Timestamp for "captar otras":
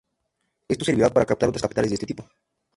1.27-1.61